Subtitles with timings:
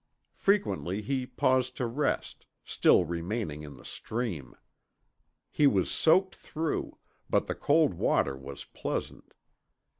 [0.33, 4.55] Frequently he paused to rest, still remaining in the stream.
[5.51, 6.97] He was soaked through,
[7.29, 9.35] but the cold water was pleasant.